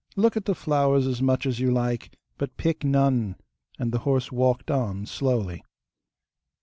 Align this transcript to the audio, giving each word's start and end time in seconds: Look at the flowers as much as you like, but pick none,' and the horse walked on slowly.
Look 0.15 0.35
at 0.35 0.45
the 0.45 0.55
flowers 0.55 1.05
as 1.05 1.21
much 1.21 1.45
as 1.45 1.59
you 1.59 1.69
like, 1.69 2.17
but 2.39 2.57
pick 2.57 2.83
none,' 2.83 3.35
and 3.77 3.91
the 3.91 3.99
horse 3.99 4.31
walked 4.31 4.71
on 4.71 5.05
slowly. 5.05 5.61